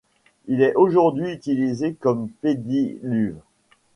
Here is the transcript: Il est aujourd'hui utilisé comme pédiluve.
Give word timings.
Il 0.47 0.63
est 0.63 0.73
aujourd'hui 0.73 1.31
utilisé 1.31 1.93
comme 1.93 2.27
pédiluve. 2.27 3.37